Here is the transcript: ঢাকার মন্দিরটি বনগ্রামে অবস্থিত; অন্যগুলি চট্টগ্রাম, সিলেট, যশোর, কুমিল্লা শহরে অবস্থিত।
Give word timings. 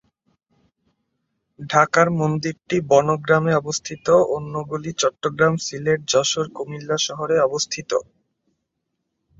ঢাকার 1.59 2.07
মন্দিরটি 2.19 2.77
বনগ্রামে 2.89 3.53
অবস্থিত; 3.55 4.05
অন্যগুলি 4.35 4.91
চট্টগ্রাম, 4.97 5.53
সিলেট, 5.65 5.99
যশোর, 6.07 6.47
কুমিল্লা 6.55 6.97
শহরে 7.07 7.35
অবস্থিত। 7.41 7.91